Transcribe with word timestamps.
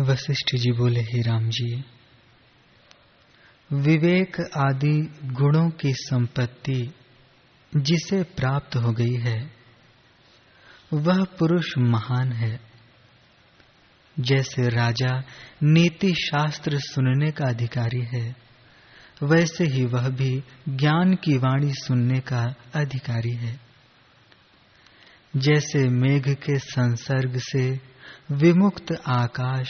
वशिष्ठ 0.00 0.56
जी 0.56 0.72
बोले, 0.72 1.00
ही 1.00 1.22
राम 1.22 1.48
जी, 1.48 1.84
विवेक 3.72 4.36
आदि 4.40 5.12
गुणों 5.24 5.70
की 5.70 5.92
संपत्ति 5.94 6.94
जिसे 7.76 8.22
प्राप्त 8.22 8.76
हो 8.76 8.92
गई 8.92 9.14
है, 9.14 9.50
वह 10.92 11.24
पुरुष 11.24 11.78
महान 11.78 12.32
है। 12.32 12.60
जैसे 14.20 14.68
राजा 14.68 15.22
नीति 15.62 16.14
शास्त्र 16.14 16.78
सुनने 16.78 17.30
का 17.30 17.44
अधिकारी 17.48 18.02
है, 18.02 18.36
वैसे 19.22 19.64
ही 19.64 19.84
वह 19.84 20.08
भी 20.08 20.42
ज्ञान 20.68 21.14
की 21.14 21.36
वाणी 21.36 21.74
सुनने 21.74 22.20
का 22.20 22.54
अधिकारी 22.74 23.32
है। 23.32 23.60
जैसे 25.36 25.88
मेघ 25.88 26.34
के 26.34 26.58
संसर्ग 26.58 27.38
से 27.38 27.93
विमुक्त 28.32 28.92
आकाश, 29.06 29.68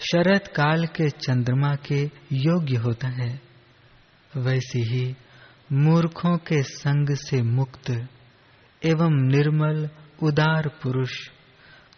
शरत 0.00 0.52
काल 0.56 0.86
के 0.86 1.10
चंद्रमा 1.10 1.74
के 1.74 2.10
योग्य 2.32 2.76
होता 2.76 3.08
है। 3.08 3.40
वैसे 4.36 4.78
ही 4.78 5.16
मूर्खों 5.72 6.36
के 6.36 6.62
संग 6.62 7.16
से 7.16 7.42
मुक्त 7.42 7.90
एवं 8.84 9.10
निर्मल, 9.10 9.88
उदार 10.22 10.68
पुरुष 10.82 11.28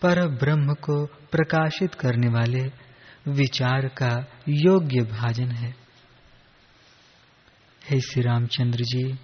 पर 0.02 0.28
ब्रह्म 0.28 0.74
को 0.74 1.06
प्रकाशित 1.06 1.94
करने 1.94 2.28
वाले 2.28 2.72
विचार 3.28 3.88
का 3.88 4.26
योग्य 4.48 5.00
भाजन 5.00 5.50
है। 5.50 5.74
हे 7.90 8.00
श्री 8.00 8.22
रामचंद्र 8.22 8.78
जी, 8.82 9.18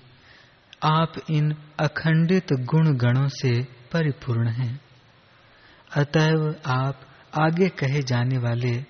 आप 0.83 1.13
इन 1.31 1.53
अखंडित 1.81 2.53
गुण 2.53 2.97
गणों 2.97 3.29
से 3.29 3.63
परिपूर्ण 3.63 4.49
हैं। 4.49 4.81
अतएव 5.97 6.57
आप 6.67 7.01
आगे 7.39 7.69
कहे 7.69 8.03
जाने 8.03 8.39
वाले 8.39 8.85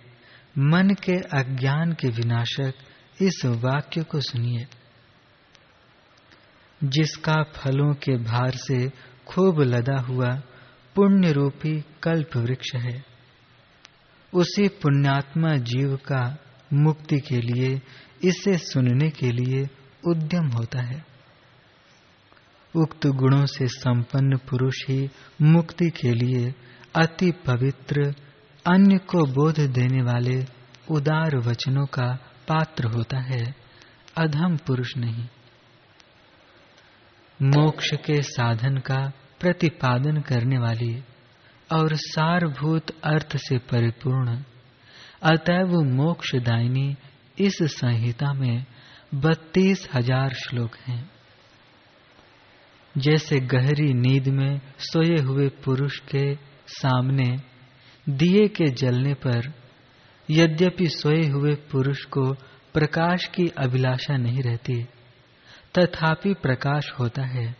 मन 0.59 0.89
के 1.05 1.13
अज्ञान 1.13 1.93
के 1.93 2.09
विनाशक 2.09 2.75
इस 3.23 3.43
वाक्य 3.45 4.03
को 4.03 4.21
सुनिए। 4.21 4.67
जिसका 6.85 7.43
फलों 7.43 7.95
के 7.95 8.17
भार 8.17 8.51
से 8.51 8.89
खूब 9.27 9.61
लदा 9.61 10.01
हुआ 10.01 10.43
पुण्य 10.95 11.33
रूपी 11.33 11.85
कल्प 12.03 12.37
वृक्ष 12.37 12.75
है, 12.75 13.05
उसी 14.35 14.69
पुण्यात्मा 14.69 15.57
जीव 15.57 15.97
का 15.97 16.39
मुक्ति 16.73 17.17
के 17.17 17.41
लिए, 17.41 17.83
इसे 18.25 18.59
सुनने 18.59 19.11
के 19.11 19.33
लिए 19.33 19.69
उद्यम 20.07 20.47
होता 20.47 20.81
है। 20.83 21.05
उक्त 22.75 23.07
गुणों 23.07 23.47
से 23.47 23.69
संपन्न 23.69 24.37
पुरुष 24.37 24.89
ही 24.89 25.11
मुक्ति 25.43 25.91
के 25.91 26.13
लिए 26.13 26.55
अति 26.95 27.31
पवित्र, 27.47 28.15
अन्य 28.65 28.99
को 28.99 29.25
बोध 29.27 29.61
देने 29.73 30.03
वाले 30.03 30.45
उदार 30.91 31.37
वचनों 31.37 31.87
का 31.87 32.07
पात्र 32.49 32.87
होता 32.87 33.19
है। 33.21 33.55
अधम 34.17 34.57
पुरुष 34.57 34.97
नहीं। 34.97 35.27
मोक्ष 37.41 37.91
के 37.95 38.23
साधन 38.23 38.77
का 38.77 39.01
प्रतिपादन 39.41 40.21
करने 40.21 40.59
वाली 40.59 40.95
और 41.71 41.95
सारभूत 41.95 42.91
अर्थ 43.05 43.37
से 43.37 43.59
परिपूर्ण, 43.59 44.37
अतएव 45.23 45.81
मोक्षदायिनी 45.85 46.97
इस 47.39 47.59
संहिता 47.63 48.33
में 48.33 48.65
बत्तीस 49.15 49.89
हज़ार 49.95 50.35
श्लोक 50.35 50.77
हैं। 50.77 51.11
जैसे 52.99 53.41
गहरी 53.41 53.93
नींद 53.95 54.29
में 54.29 54.61
सोए 54.79 55.17
हुए 55.17 55.49
पुरुष 55.65 55.99
के 55.99 56.35
सामने 56.69 57.37
दिए 58.09 58.49
के 58.49 58.65
जलने 58.65 59.15
पर 59.15 59.53
यद्यपि 60.31 60.87
सोए 60.87 61.27
हुए 61.27 61.55
पुरुष 61.55 62.05
को 62.05 62.33
प्रकाश 62.75 63.25
की 63.25 63.47
अभिलाषा 63.49 64.17
नहीं 64.17 64.43
रहती, 64.43 64.85
तथापि 65.79 66.35
प्रकाश 66.35 66.93
होता 67.01 67.23
है। 67.23 67.57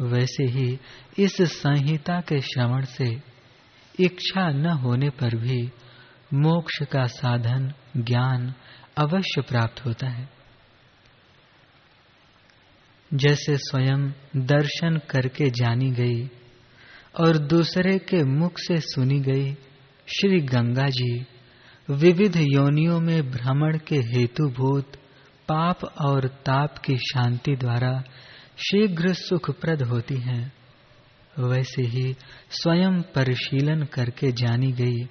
वैसे 0.00 0.44
ही 0.44 0.78
इस 1.18 1.42
संहिता 1.42 2.20
के 2.20 2.40
श्रवण 2.40 2.84
से 2.84 3.22
इच्छा 4.00 4.48
न 4.48 4.66
होने 4.66 5.10
पर 5.10 5.36
भी 5.36 5.72
मोक्ष 6.34 6.82
का 6.82 7.04
साधन, 7.04 7.72
ज्ञान 7.96 8.54
अवश्य 8.96 9.40
प्राप्त 9.40 9.86
होता 9.86 10.08
है। 10.08 10.28
जैसे 13.14 13.56
स्वयं 13.56 14.12
दर्शन 14.46 14.96
करके 14.96 15.50
जानी 15.50 15.90
गई 15.90 16.30
और 17.20 17.38
दूसरे 17.38 17.98
के 17.98 18.22
मुख 18.24 18.58
से 18.58 18.80
सुनी 18.80 19.20
गई 19.20 19.52
श्री 20.08 20.40
गंगा 20.40 20.88
जी 20.88 21.26
विविध 21.90 22.36
योनियों 22.36 23.00
में 23.00 23.30
भ्रमण 23.30 23.78
के 23.78 23.96
हेतुभूत 23.96 24.96
पाप 25.48 25.84
और 25.84 26.28
ताप 26.28 26.78
की 26.78 26.96
शांति 26.96 27.56
द्वारा 27.56 28.04
शीघ्र 28.58 29.12
सुखप्रद 29.14 29.82
होती 29.82 30.14
हैं। 30.14 30.52
वैसे 31.38 31.82
ही 31.82 32.16
स्वयं 32.50 33.02
परिशीलन 33.02 33.82
करके 33.82 34.32
जानी 34.32 34.72
गई 34.72 35.02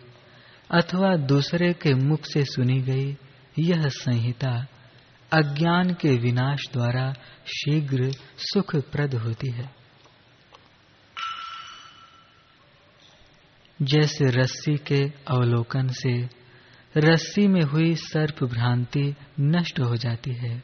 अथवा 0.72 1.16
दूसरे 1.16 1.74
के 1.74 1.94
मुख 1.94 2.25
से 2.25 2.44
सुनी 2.44 2.81
गई 2.81 3.18
यह 3.59 3.81
संहिता 3.88 4.68
अज्ञान 5.31 5.94
के 5.94 6.18
विनाश 6.18 6.63
द्वारा 6.74 7.13
शीघ्र 7.46 8.12
सुखप्रद 8.38 9.16
होती 9.16 9.52
है। 9.52 9.82
जैसे 13.83 14.25
रस्सी 14.25 14.77
के 14.77 15.11
अवलोकन 15.27 15.88
से, 15.88 16.29
रस्सी 16.97 17.47
में 17.47 17.61
हुई 17.61 17.95
सर्प 17.95 18.44
भ्रांति 18.44 19.16
नष्ट 19.39 19.79
हो 19.79 19.95
जाती 19.95 20.33
है। 20.33 20.63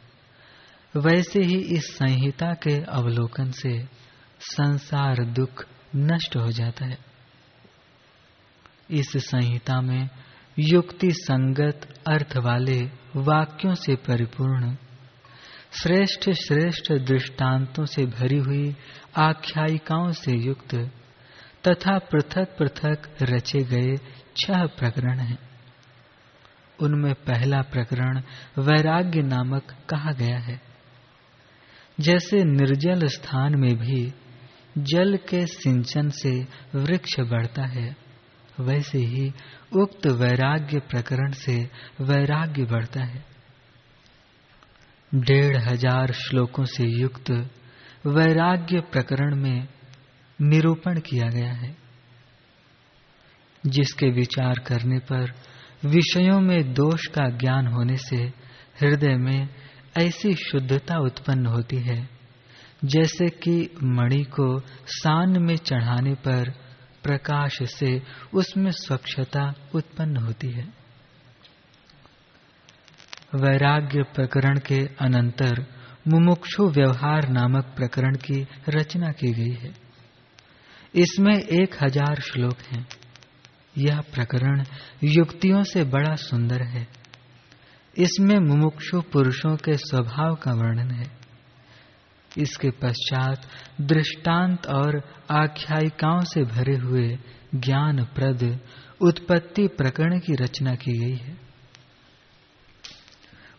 वैसे 0.97 1.39
ही 1.39 1.57
इस 1.57 1.95
संहिता 1.95 2.53
के 2.53 2.83
अवलोकन 2.83 3.51
से 3.51 3.87
संसार 4.39 5.25
दुख 5.25 5.65
नष्ट 5.95 6.37
हो 6.37 6.51
जाता 6.51 6.85
है। 6.85 6.97
इस 8.91 9.17
संहिता 9.17 9.81
में 9.81 10.09
युक्ति 10.59 11.11
संगत 11.11 11.93
अर्थ 12.07 12.37
वाले 12.37 12.89
वाक्यों 13.15 13.73
से 13.73 13.95
परिपूर्ण, 13.95 14.75
श्रेष्ठ 15.71 16.29
श्रेष्ठ 16.29 16.91
दृष्टांतों 16.91 17.85
से 17.85 18.05
भरी 18.05 18.37
हुई 18.37 18.75
आख्यायिकाओं 19.15 20.11
से 20.11 20.31
युक्त 20.31 20.91
तथा 21.67 21.97
पृथक 21.97 22.55
पृथक 22.57 23.09
रचे 23.21 23.63
गए 23.63 23.95
छह 24.37 24.65
प्रकरण 24.65 25.19
हैं। 25.19 25.37
उनमें 26.79 27.13
पहला 27.13 27.61
प्रकरण 27.61 28.21
वैराग्य 28.57 29.21
नामक 29.21 29.75
कहा 29.89 30.11
गया 30.11 30.37
है। 30.39 30.61
जैसे 31.99 32.43
निर्जल 32.43 33.07
स्थान 33.07 33.55
में 33.55 33.75
भी 33.75 34.13
जल 34.77 35.17
के 35.29 35.45
सिंचन 35.45 36.09
से 36.09 36.31
वृक्ष 36.75 37.19
बढ़ता 37.19 37.65
है, 37.65 37.95
वैसे 38.59 38.97
ही 38.97 39.33
उक्त 39.75 40.07
वैराग्य 40.07 40.79
प्रकरण 40.79 41.31
से 41.31 41.57
वैराग्य 42.01 42.63
बढ़ता 42.63 43.03
है। 43.03 43.23
डेढ़ 45.15 45.57
हज़ार 45.57 46.11
श्लोकों 46.11 46.65
से 46.65 46.87
युक्त 46.87 47.31
वैराग्य 48.05 48.79
प्रकरण 48.81 49.35
में 49.35 49.67
निरूपण 50.41 50.99
किया 50.99 51.27
गया 51.29 51.51
है, 51.53 51.75
जिसके 53.65 54.09
विचार 54.09 54.59
करने 54.59 54.99
पर 54.99 55.33
विषयों 55.85 56.39
में 56.41 56.73
दोष 56.73 57.05
का 57.07 57.29
ज्ञान 57.29 57.67
होने 57.67 57.97
से 57.97 58.17
हृदय 58.81 59.15
में 59.15 59.49
ऐसी 59.97 60.33
शुद्धता 60.33 60.97
उत्पन्न 60.97 61.45
होती 61.45 61.77
है, 61.77 62.09
जैसे 62.85 63.29
कि 63.29 63.69
मणि 63.83 64.23
को 64.23 64.59
सान 64.85 65.41
में 65.43 65.55
चढ़ाने 65.55 66.13
पर 66.13 66.51
प्रकाश 67.03 67.63
से 67.63 68.01
उसमें 68.33 68.71
स्वच्छता 68.71 69.53
उत्पन्न 69.75 70.17
होती 70.17 70.51
है। 70.51 70.67
वैराग्य 73.35 74.03
प्रकरण 74.03 74.59
के 74.59 74.79
अनंतर 75.01 75.65
मुमुक्षु 76.07 76.69
व्यवहार 76.69 77.29
नामक 77.29 77.65
प्रकरण 77.65 78.15
की 78.15 78.47
रचना 78.69 79.11
की 79.11 79.31
गई 79.33 79.53
है। 79.53 79.88
इसमें 80.93 81.35
एक 81.35 81.75
हज़ार 81.83 82.19
श्लोक 82.21 82.61
हैं। 82.61 82.87
यह 83.77 83.99
प्रकरण 84.13 84.63
युक्तियों 85.03 85.63
से 85.63 85.83
बड़ा 85.83 86.15
सुंदर 86.15 86.63
है। 86.63 86.87
इसमें 87.97 88.37
मुमुक्षु 88.37 89.01
पुरुषों 89.01 89.55
के 89.57 89.73
स्वभाव 89.77 90.35
का 90.35 90.51
वर्णन 90.51 90.91
है। 90.91 91.11
इसके 92.37 92.69
पश्चात 92.69 93.47
दृष्टांत 93.81 94.67
और 94.67 95.01
आख्यायिकाओं 95.31 96.21
से 96.23 96.43
भरे 96.45 96.75
हुए 96.75 97.07
ज्ञान 97.55 98.03
प्रद 98.15 98.43
उत्पत्ति 99.01 99.67
प्रकरण 99.67 100.19
की 100.19 100.35
रचना 100.35 100.75
की 100.75 100.97
गई 100.97 101.15
है। 101.15 101.37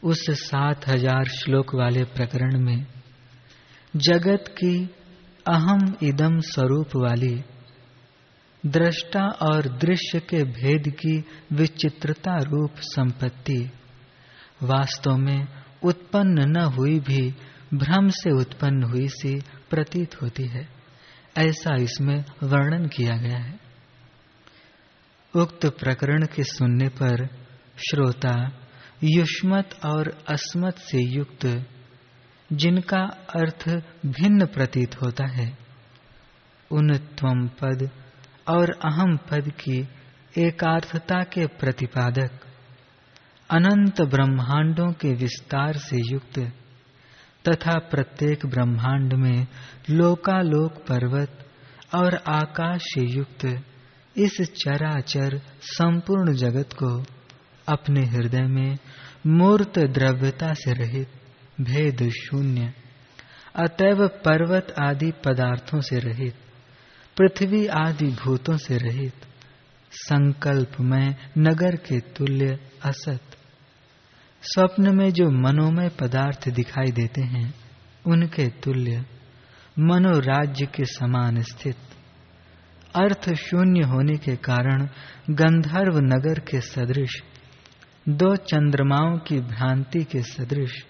उस 0.03 0.25
सात 0.31 0.89
हज़ार 0.89 1.29
श्लोक 1.29 1.75
वाले 1.75 2.05
प्रकरण 2.05 2.59
में 2.59 2.87
जगत 3.97 4.45
की 4.49 4.75
अहम 5.51 5.97
इदम 6.03 6.41
स्वरूप 6.41 6.89
वाली। 6.97 7.43
दृष्टा 8.67 9.25
और 9.27 9.79
दृश्य 9.79 10.21
के 10.21 10.45
भेद 10.45 10.89
की 10.89 11.25
विचित्रता 11.53 12.37
रूप 12.37 12.71
संपत्ति। 12.77 13.71
वास्तव 14.63 15.17
में 15.17 15.49
उत्पन्न 15.83 16.51
न 16.51 16.57
हुई 16.57 16.99
भी, 16.99 17.35
भ्रम 17.75 18.09
से 18.09 18.31
उत्पन्न 18.31 18.83
हुई 18.83 19.09
सी 19.09 19.41
प्रतीत 19.71 20.23
होती 20.23 20.43
है। 20.43 20.69
ऐसा 21.39 21.83
इसमें 21.83 22.25
वर्णन 22.43 22.87
किया 22.87 23.17
गया 23.17 23.39
है। 23.39 23.61
उक्त 25.37 25.67
प्रकरण 25.67 26.27
के 26.27 26.45
सुनने 26.45 26.89
पर 26.89 27.27
श्रोता, 27.91 28.53
युष्मत 29.05 29.71
और 29.87 30.25
अस्मत 30.29 30.79
से 30.79 30.99
युक्त 31.03 31.47
जिनका 32.53 33.03
अर्थ 33.35 33.69
भिन्न 34.07 34.47
प्रतीत 34.47 34.95
होता 35.03 35.27
है। 35.27 35.59
उन 36.71 36.97
त्वम 37.19 37.47
पद 37.61 37.89
और 38.49 38.71
अहम 38.85 39.17
पद 39.31 39.51
की 39.61 39.79
एकार्थता 40.39 41.23
के 41.25 41.47
प्रतिपादक, 41.61 42.31
अनंत 43.51 44.01
ब्रह्मांडों 44.03 44.93
के 44.93 45.13
विस्तार 45.15 45.77
से 45.77 46.01
युक्त 46.13 46.39
तथा 47.49 47.79
प्रत्येक 47.79 48.47
ब्रह्मांड 48.47 49.13
में 49.13 49.47
लोकालोक 49.91 50.73
पर्वत 50.89 51.39
और 51.95 52.15
आकाश 52.29 52.83
से 52.83 53.07
युक्त 53.07 53.45
इस 54.17 54.41
चराचर 54.57 55.39
संपूर्ण 55.63 56.35
जगत 56.35 56.73
को 56.73 56.91
अपने 57.69 58.05
हृदय 58.07 58.43
में 58.43 58.79
मूर्त 59.27 59.79
द्रव्यता 59.79 60.53
से 60.55 60.73
रहित 60.73 61.20
भेद 61.61 62.11
शून्य। 62.11 62.73
अतएव 63.57 64.09
पर्वत 64.09 64.75
आदि 64.83 65.13
पदार्थों 65.25 65.81
से 65.81 65.99
रहित, 65.99 66.35
पृथ्वी 67.17 67.67
आदि 67.67 68.07
भूतों 68.07 68.57
से 68.57 68.77
रहित 68.79 69.15
संकल्प 69.93 70.81
में 70.81 71.17
नगर 71.39 71.77
के 71.77 72.01
तुल्य 72.01 72.59
असत। 72.85 73.21
स्वप्न 74.43 74.97
में 74.97 75.13
जो 75.13 75.31
मनोमय 75.31 75.89
पदार्थ 75.89 76.49
दिखाई 76.49 76.91
देते 76.91 77.21
हैं, 77.21 77.55
उनके 78.07 78.49
तुल्य 78.49 79.05
मनोराज्य 79.79 80.67
के 80.67 80.85
समान 80.85 81.43
स्थित। 81.43 81.77
अर्थ 82.95 83.35
शून्य 83.35 83.83
होने 83.83 84.17
के 84.17 84.37
कारण 84.37 84.89
गंधर्व 85.31 85.99
नगर 85.99 86.39
के 86.39 86.61
सदृश, 86.61 87.23
दो 88.09 88.37
चंद्रमाओं 88.37 89.19
की 89.19 89.41
भ्रांति 89.41 90.05
के 90.05 90.23
सदृश 90.23 90.87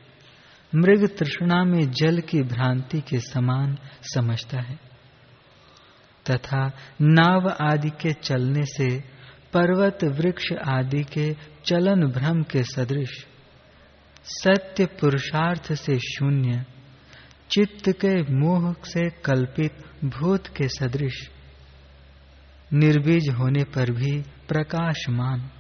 मृग 0.75 1.17
तृष्णा 1.19 1.65
में 1.65 1.91
जल 1.91 2.21
की 2.21 2.43
भ्रांति 2.43 3.01
के 3.01 3.19
समान 3.19 3.79
समझता 4.03 4.61
है। 4.61 4.79
तथा 6.31 6.73
नाव 7.03 7.57
आदि 7.61 7.91
के 7.91 8.13
चलने 8.13 8.63
से 8.63 9.01
पर्वत, 9.53 10.05
वृक्ष 10.05 10.53
आदि 10.53 11.05
के 11.05 11.37
चलन 11.65 12.07
भ्रम 12.07 12.43
के 12.43 12.63
सदृश, 12.63 13.27
सत्य 14.25 14.87
पुरुषार्थ 14.87 15.73
से 15.73 15.99
शून्य, 15.99 16.65
चित्त 17.51 17.89
के 17.89 18.23
मोह 18.23 18.73
से 18.73 19.11
कल्पित 19.11 19.73
भूत 20.05 20.47
के 20.47 20.69
सदृश, 20.69 21.31
निर्बीज 22.73 23.29
होने 23.29 23.65
पर 23.65 23.91
भी 23.91 24.21
प्रकाशमान, 24.21 25.51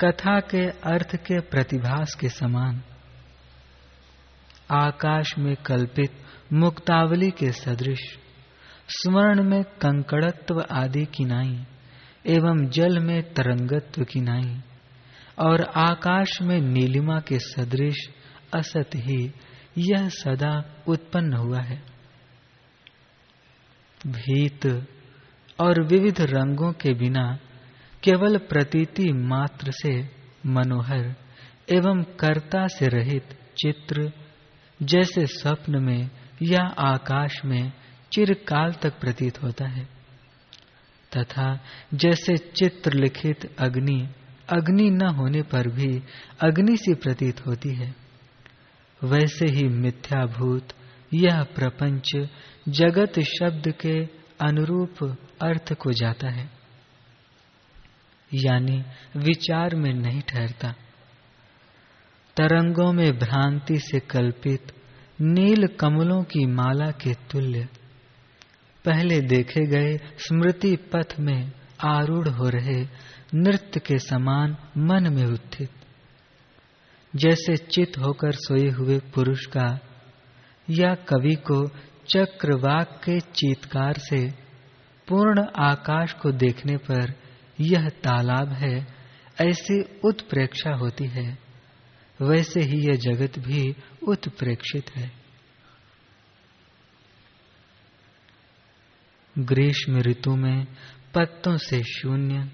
कथा 0.00 0.40
के 0.40 0.66
अर्थ 0.66 1.16
के 1.16 1.40
प्रतिभास 1.40 2.14
के 2.20 2.28
समान। 2.28 2.82
आकाश 4.70 5.38
में 5.38 5.56
कल्पित 5.56 6.12
मुक्तावली 6.52 7.30
के 7.30 7.52
सदृश 7.52 8.18
स्वर्ण 8.88 9.42
में 9.42 9.64
कंकड़त्व 9.64 10.64
आदि 10.70 11.04
की 11.04 11.24
नाई, 11.24 11.66
एवं 12.26 12.68
जल 12.68 12.98
में 12.98 13.22
तरंगत्व 13.22 14.04
की 14.04 14.20
नाई, 14.20 14.60
और 15.38 15.62
आकाश 15.62 16.42
में 16.42 16.60
नीलिमा 16.60 17.20
के 17.20 17.38
सदृश 17.38 18.08
असत 18.54 18.90
ही 18.96 19.32
यह 19.78 20.08
सदा 20.08 20.82
उत्पन्न 20.88 21.32
हुआ 21.32 21.60
है। 21.60 21.82
भीत 24.06 24.86
और 25.60 25.82
विविध 25.82 26.20
रंगों 26.20 26.72
के 26.72 26.94
बिना 26.94 27.38
केवल 28.02 28.38
प्रतीति 28.38 29.12
मात्र 29.12 29.70
से 29.70 30.10
मनोहर 30.46 31.14
एवं 31.68 32.02
कर्ता 32.02 32.66
से 32.66 32.88
रहित 32.88 33.38
चित्र 33.56 34.12
जैसे 34.80 35.26
स्वप्न 35.26 35.82
में 35.82 36.10
या 36.42 36.64
आकाश 36.78 37.44
में 37.44 37.72
चिरकाल 38.12 38.72
तक 38.72 38.98
प्रतीत 39.00 39.42
होता 39.42 39.68
है। 39.68 39.84
तथा 41.12 41.48
जैसे 41.94 42.36
चित्र 42.36 42.92
लिखित 42.92 43.46
अग्नि 43.58 44.08
अग्नि 44.48 44.90
न 44.90 45.06
होने 45.08 45.42
पर 45.42 45.68
भी 45.68 46.02
अग्नि 46.40 46.76
सी 46.76 46.94
प्रतीत 46.94 47.46
होती 47.46 47.74
है। 47.74 47.94
वैसे 49.04 49.46
ही 49.46 49.64
मिथ्याभूत 49.68 50.68
यह 51.14 51.42
प्रपंच 51.42 52.10
जगत 52.68 53.18
शब्द 53.20 53.68
के 53.80 53.94
अनुरूप 54.40 55.02
अर्थ 55.42 55.72
को 55.72 55.92
जाता 55.92 56.28
है, 56.28 56.48
यानी 58.30 58.82
विचार 59.16 59.74
में 59.74 59.92
नहीं 59.94 60.20
ठहरता। 60.20 60.74
तरंगों 62.38 62.92
में 62.92 63.18
भ्रांति 63.18 63.78
से 63.78 64.00
कल्पित 64.00 64.72
नील 65.20 65.66
कमलों 65.66 66.22
की 66.22 66.46
माला 66.46 66.90
के 66.90 67.14
तुल्य। 67.14 67.68
पहले 68.84 69.20
देखे 69.20 69.66
गए 69.66 69.96
स्मृति 70.18 70.76
पथ 70.76 71.14
में 71.20 71.52
आरूढ़ 71.84 72.28
हो 72.28 72.48
रहे 72.48 72.86
नृत्य 73.34 73.80
के 73.80 73.98
समान 73.98 74.56
मन 74.76 75.14
में 75.14 75.24
उत्थित। 75.24 75.70
जैसे 77.16 77.56
चित 77.56 77.92
होकर 77.98 78.32
सोए 78.32 78.70
हुए 78.70 78.98
पुरुष 78.98 79.46
का, 79.46 79.78
या 80.70 80.94
कवि 80.94 81.34
को 81.34 81.68
चक्रवाक 82.08 83.00
के 83.04 83.20
चीतकार 83.20 83.94
से 83.98 84.30
पूर्ण 85.08 85.46
आकाश 85.56 86.12
को 86.12 86.32
देखने 86.32 86.76
पर 86.76 87.14
यह 87.60 87.88
तालाब 87.88 88.52
है, 88.52 88.86
ऐसी 89.40 89.82
उत्प्रेक्षा 90.04 90.74
होती 90.74 91.04
है। 91.04 91.47
वैसे 92.22 92.60
ही 92.60 92.88
यह 92.88 92.96
जगत 92.96 93.38
भी 93.38 93.76
उत्प्रेक्षित 94.08 94.90
है। 94.90 95.12
ग्रीष्म 99.38 99.98
ऋतु 99.98 100.36
में 100.36 100.66
पत्तों 101.14 101.56
से 101.56 101.82
शून्य, 101.82 102.50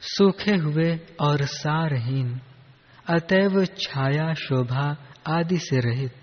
सूखे 0.00 0.56
हुए 0.56 1.00
और 1.20 1.44
सारहीन, 1.44 2.40
अतएव 3.06 3.64
छाया, 3.64 4.34
शोभा 4.34 4.96
आदि 5.26 5.58
से 5.58 5.80
रहित, 5.80 6.14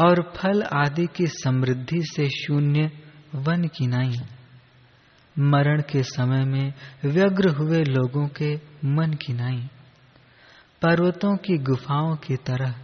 और 0.00 0.32
फल 0.36 0.62
आदि 0.62 1.06
की 1.16 1.26
समृद्धि 1.26 2.02
से 2.02 2.28
शून्य 2.28 2.90
वन 3.34 3.64
की 3.64 3.86
नाई। 3.86 4.16
मरण 5.38 5.80
के 5.80 6.02
समय 6.02 6.44
में 6.44 6.74
व्यग्र 7.04 7.48
हुए 7.48 7.84
लोगों 7.84 8.28
के 8.28 8.54
मन 8.84 9.12
की 9.12 9.32
नाई। 9.32 9.68
पर्वतों 10.84 11.36
की 11.36 11.58
गुफाओं 11.58 12.16
की 12.16 12.36
तरह 12.36 12.74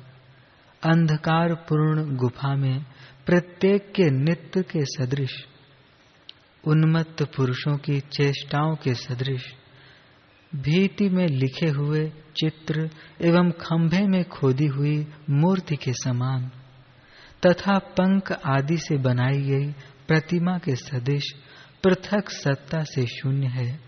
अंधकार 0.83 1.54
पूर्ण 1.54 2.16
गुफा 2.16 2.54
में 2.57 2.85
प्रत्येक 3.26 3.92
के 3.92 4.11
नित्य 4.11 4.62
के 4.62 4.85
सदृश, 4.85 5.30
उन्मत्त 6.66 7.23
पुरुषों 7.23 7.76
की 7.76 8.00
चेष्टाओं 8.00 8.76
के 8.76 8.95
सदृश, 8.95 9.45
भीति 10.54 11.09
में 11.09 11.26
लिखे 11.26 11.69
हुए 11.69 12.12
चित्र 12.37 12.90
एवं 13.21 13.50
खंभे 13.50 14.07
में 14.07 14.25
खोदी 14.25 14.66
हुई 14.66 15.07
मूर्ति 15.30 15.76
के 15.76 15.92
समान, 15.92 16.50
तथा 17.47 17.78
पंख 17.78 18.33
आदि 18.33 18.76
से 18.76 18.97
बनाई 18.97 19.42
गई 19.42 19.73
प्रतिमा 20.09 20.59
के 20.59 20.76
सदृश 20.76 21.33
पृथक 21.85 22.30
सत्ता 22.30 22.83
से 22.83 23.07
शून्य 23.07 23.47
है, 23.47 23.80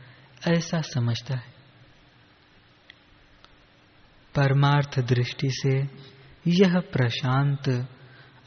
ऐसा 0.49 0.81
समझता 0.81 1.35
है। 1.35 1.51
परमार्थ 4.35 5.01
दृष्टि 5.01 5.49
से 5.51 5.89
यह 6.47 6.81
प्रशांत 6.81 7.89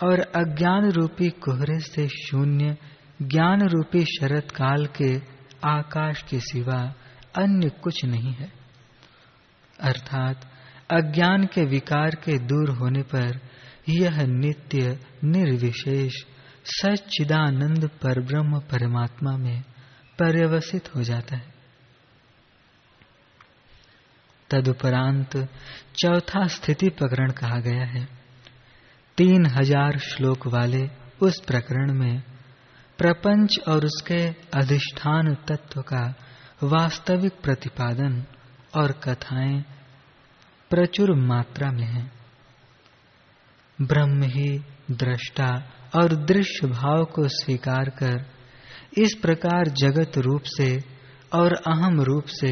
और 0.03 0.19
अज्ञान 0.19 0.91
रूपी 0.91 1.29
कोहरे 1.29 1.79
से 1.79 2.07
शून्य 2.07 2.77
ज्ञान 3.21 3.61
रूपी 3.61 4.05
शरत 4.05 4.51
काल 4.51 4.85
के 4.85 5.17
आकाश 5.65 6.21
के 6.21 6.39
सिवा 6.39 6.93
अन्य 7.37 7.69
कुछ 7.69 8.05
नहीं 8.05 8.33
है। 8.33 8.53
अर्थात, 9.79 10.51
अज्ञान 10.91 11.45
के 11.45 11.65
विकार 11.65 12.09
के 12.09 12.39
दूर 12.39 12.69
होने 12.69 13.01
पर 13.01 13.39
यह 13.89 14.25
नित्य, 14.25 14.99
निर्विशेष, 15.23 16.13
सच्चिदानंद 16.65 17.87
पर 17.87 18.21
ब्रह्म 18.21 18.59
परमात्मा 18.59 19.37
में 19.37 19.63
पर्यवसित 20.19 20.95
हो 20.95 21.03
जाता 21.03 21.35
है। 21.35 21.54
तदुपरांत 24.55 25.37
चौथा 25.97 26.47
स्थिति 26.47 26.89
प्रकरण 26.89 27.31
कहा 27.31 27.59
गया 27.59 27.85
है। 27.85 28.07
तीन 29.17 29.45
हज़ार 29.45 29.97
श्लोक 29.97 30.47
वाले 30.47 30.89
उस 31.21 31.39
प्रकरण 31.47 31.93
में 31.93 32.21
प्रपंच 32.99 33.59
और 33.67 33.85
उसके 33.85 34.21
अधिष्ठान 34.53 35.33
तत्व 35.47 35.81
का 35.81 36.03
वास्तविक 36.63 37.33
प्रतिपादन 37.43 38.23
और 38.75 38.91
कथाएँ 39.03 39.63
प्रचुर 40.71 41.13
मात्रा 41.15 41.71
में 41.71 41.85
हैं। 41.85 42.11
ब्रह्म 43.81 44.23
ही 44.23 44.49
दृष्टा 44.91 45.49
और 45.95 46.15
दृश्य 46.25 46.67
भाव 46.67 47.03
को 47.05 47.27
स्वीकार 47.27 47.89
कर 47.89 48.25
इस 48.97 49.13
प्रकार 49.21 49.67
जगत 49.77 50.17
रूप 50.17 50.43
से 50.47 50.69
और 51.33 51.53
अहम 51.67 52.01
रूप 52.01 52.25
से 52.25 52.51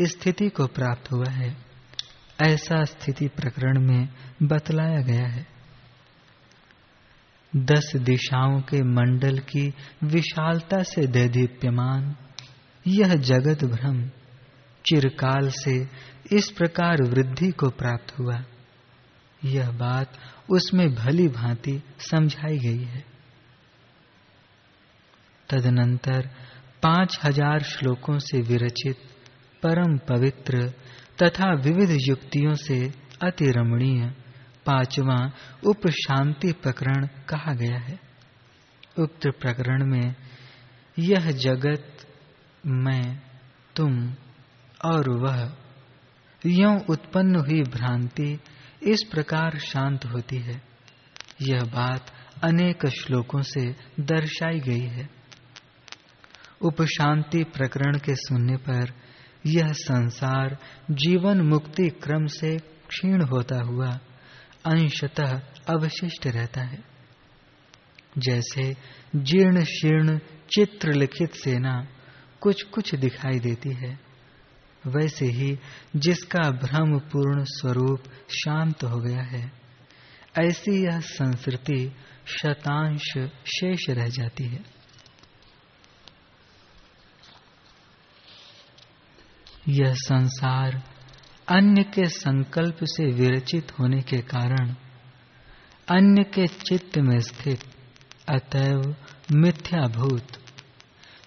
स्थिति 0.00 0.48
को 0.48 0.66
प्राप्त 0.66 1.12
हुआ 1.12 1.30
है। 1.30 1.56
ऐसा 2.42 2.84
स्थिति 2.84 3.28
प्रकरण 3.28 3.80
में 3.80 4.08
बतलाया 4.42 5.00
गया 5.00 5.26
है। 5.26 5.46
दस 7.56 7.92
दिशाओं 7.96 8.60
के 8.60 8.82
मंडल 8.82 9.38
की 9.38 9.74
विशालता 10.04 10.82
से 10.82 11.06
दैदीप्यमान, 11.06 12.16
यह 12.86 13.14
जगत 13.14 13.64
भ्रम, 13.64 14.10
चिरकाल 14.86 15.48
से 15.48 15.88
इस 16.32 16.50
प्रकार 16.50 17.02
वृद्धि 17.02 17.50
को 17.50 17.68
प्राप्त 17.68 18.18
हुआ। 18.18 18.44
यह 19.44 19.70
बात 19.70 20.12
उसमें 20.50 20.94
भली 20.94 21.28
भांति 21.28 21.82
समझाई 21.98 22.58
गई 22.58 22.84
है। 22.84 23.04
तदनंतर 25.48 26.30
पाँच 26.82 27.18
हज़ार 27.24 27.62
श्लोकों 27.62 28.18
से 28.18 28.40
विरचित 28.40 28.96
परम 29.66 29.98
पवित्र 29.98 30.72
तथा 31.22 31.54
विविध 31.54 31.90
युक्तियों 32.00 32.54
से 32.54 32.92
अति 33.22 33.50
रमणीय 33.50 34.06
पांचवा 34.66 35.32
उप 35.66 35.88
शांति 35.88 36.52
प्रकरण 36.52 37.06
कहा 37.06 37.54
गया 37.54 37.78
है। 37.78 38.00
उक्त 38.98 39.26
प्रकरण 39.26 39.86
में 39.86 40.14
यह 40.98 41.30
जगत, 41.30 41.96
मैं, 42.66 43.22
तुम 43.76 44.14
और 44.84 45.10
वह, 45.10 45.56
यो 46.46 46.84
उत्पन्न 46.90 47.36
हुई 47.36 47.62
भ्रांति 47.62 48.38
इस 48.82 49.02
प्रकार 49.02 49.58
शांत 49.58 50.04
होती 50.04 50.36
है। 50.36 50.62
यह 51.42 51.60
बात 51.60 52.12
अनेक 52.44 52.86
श्लोकों 52.86 53.42
से 53.42 53.76
दर्शाई 54.00 54.60
गई 54.60 54.86
है। 54.86 55.10
उपशांति 56.60 57.44
प्रकरण 57.44 57.98
के 57.98 58.14
सुनने 58.14 58.56
पर 58.56 59.03
यह 59.46 59.72
संसार 59.72 60.58
जीवन 60.90 61.40
मुक्ति 61.40 61.88
क्रम 61.88 62.26
से 62.26 62.56
क्षीण 62.58 63.22
होता 63.22 63.62
हुआ 63.62 63.88
अंशतः 64.66 65.40
अवशिष्ट 65.68 66.26
रहता 66.26 66.62
है। 66.62 66.84
जैसे 68.18 68.76
जीर्ण 69.16 69.64
शीर्ण 69.64 70.18
चित्र 70.52 70.92
लिखित 70.92 71.34
सेना 71.34 71.86
कुछ 72.40 72.62
कुछ 72.62 72.94
दिखाई 72.94 73.38
देती 73.38 73.72
है, 73.72 73.98
वैसे 74.86 75.26
ही 75.26 75.58
जिसका 75.96 76.50
भ्रम 76.50 76.98
पूर्ण 76.98 77.44
स्वरूप 77.44 78.02
शांत 78.30 78.84
हो 78.84 78.98
गया 78.98 79.22
है, 79.22 79.52
ऐसी 80.38 80.84
यह 80.84 81.00
संस्कृति 81.00 81.92
शतांश 82.26 83.18
शेष 83.46 83.90
रह 83.90 84.08
जाती 84.08 84.44
है। 84.44 84.62
यह 89.68 89.92
संसार 89.94 90.82
अन्य 91.48 91.82
के 91.82 92.08
संकल्प 92.08 92.76
से 92.82 93.06
विरचित 93.12 93.72
होने 93.78 94.00
के 94.02 94.18
कारण 94.18 94.74
अन्य 95.88 96.22
के 96.24 96.46
चित्त 96.46 96.98
में 96.98 97.20
स्थित 97.20 97.60
अतएव 98.28 98.96
मिथ्याभूत, 99.32 100.26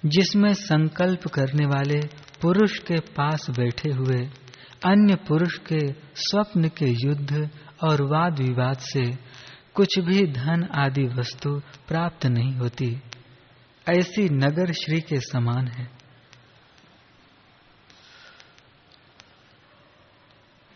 जिसमें 0.05 0.53
संकल्प 0.53 1.27
करने 1.27 1.65
वाले 1.65 1.99
पुरुष 2.41 2.77
के 2.77 2.99
पास 2.99 3.47
बैठे 3.49 3.91
हुए, 3.91 4.29
अन्य 4.85 5.15
पुरुष 5.15 5.57
के 5.57 5.93
स्वप्न 6.15 6.67
के 6.67 6.85
युद्ध 6.85 7.49
और 7.83 8.01
वाद 8.01 8.39
विवाद 8.39 8.77
से 8.77 9.15
कुछ 9.73 9.99
भी 9.99 10.27
धन 10.27 10.67
आदि 10.75 11.05
वस्तु 11.07 11.59
प्राप्त 11.87 12.25
नहीं 12.25 12.53
होती, 12.53 13.01
ऐसी 13.89 14.29
नगर 14.29 14.71
श्री 14.73 15.01
के 15.01 15.19
समान 15.19 15.67
है। 15.67 16.06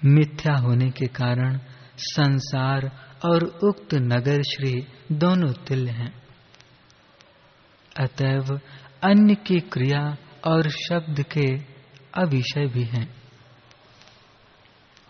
मिथ्या 0.05 0.55
होने 0.55 0.89
के 0.89 1.05
कारण 1.05 1.57
संसार 1.97 2.91
और 3.25 3.43
उक्त 3.43 3.93
नगर 3.93 4.41
श्री 4.41 4.73
दोनों 5.11 5.51
तुल्य 5.53 5.91
हैं। 5.91 6.13
अतएव 7.99 8.59
अन्य 9.03 9.35
की 9.35 9.59
क्रिया 9.59 10.17
और 10.45 10.69
शब्द 10.69 11.23
के 11.37 11.47
अविषय 12.13 12.65
भी 12.65 12.83
हैं। 12.83 13.07